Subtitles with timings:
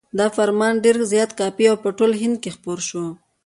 [0.17, 3.03] دا فرمان ډېر زیات کاپي او په ټول هند کې خپور شو.